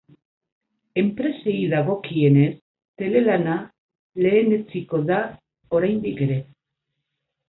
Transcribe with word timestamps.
Enpresei 0.99 1.57
dagokienez, 1.73 2.47
telelana 3.01 3.57
lehenetsiko 4.27 5.01
da 5.11 5.19
oraindik 5.81 6.25
ere. 6.29 6.39